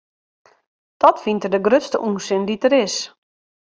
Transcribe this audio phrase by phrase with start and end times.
[1.01, 2.95] Dat fynt er de grutste ûnsin dy't der is.